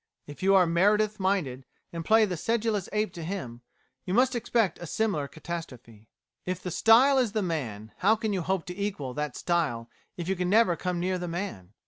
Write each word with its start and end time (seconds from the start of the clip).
If 0.25 0.41
you 0.41 0.55
are 0.55 0.65
Meredith 0.65 1.19
minded, 1.19 1.63
and 1.93 2.03
play 2.03 2.25
the 2.25 2.35
sedulous 2.35 2.89
ape 2.91 3.13
to 3.13 3.23
him, 3.23 3.61
you 4.03 4.15
must 4.15 4.33
expect 4.33 4.79
a 4.79 4.87
similar 4.87 5.27
catastrophe. 5.27 6.09
_If 6.47 6.59
the 6.61 6.71
style 6.71 7.19
is 7.19 7.33
the 7.33 7.43
man, 7.43 7.91
how 7.97 8.15
can 8.15 8.33
you 8.33 8.41
hope 8.41 8.65
to 8.65 8.75
equal 8.75 9.13
that 9.13 9.35
style 9.37 9.91
if 10.17 10.27
you 10.27 10.35
can 10.35 10.49
never 10.49 10.75
come 10.75 10.99
near 10.99 11.19
the 11.19 11.27
man? 11.27 11.73